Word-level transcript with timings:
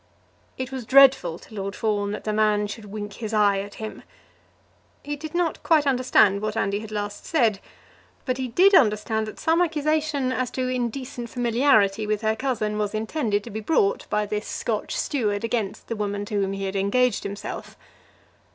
It 0.57 0.71
was 0.71 0.83
dreadful 0.87 1.37
to 1.37 1.53
Lord 1.53 1.75
Fawn 1.75 2.09
that 2.11 2.23
the 2.23 2.33
man 2.33 2.65
should 2.65 2.85
wink 2.85 3.13
his 3.21 3.35
eye 3.35 3.59
at 3.59 3.75
him. 3.75 4.01
He 5.03 5.15
did 5.15 5.35
not 5.35 5.61
quite 5.61 5.85
understand 5.85 6.41
what 6.41 6.57
Andy 6.57 6.79
had 6.79 6.89
last 6.91 7.23
said, 7.27 7.59
but 8.25 8.39
he 8.39 8.47
did 8.47 8.73
understand 8.73 9.27
that 9.27 9.37
some 9.37 9.61
accusation 9.61 10.31
as 10.31 10.49
to 10.49 10.67
indecent 10.67 11.29
familiarity 11.29 12.07
with 12.07 12.21
her 12.21 12.35
cousin 12.35 12.79
was 12.79 12.95
intended 12.95 13.43
to 13.43 13.51
be 13.51 13.59
brought 13.59 14.09
by 14.09 14.25
this 14.25 14.47
Scotch 14.47 14.95
steward 14.97 15.43
against 15.43 15.85
the 15.87 15.95
woman 15.95 16.25
to 16.25 16.41
whom 16.41 16.53
he 16.53 16.63
had 16.65 16.75
engaged 16.75 17.21
himself. 17.23 17.77